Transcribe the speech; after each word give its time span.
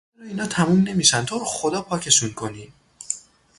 چرا 0.17 0.27
اینا 0.27 0.45
تموم 0.45 0.81
نمیشن 0.83 1.25
تو 1.25 1.39
رو 1.39 1.45
خدا 1.45 1.81
پاکشون 1.81 2.33
کنین 2.33 2.73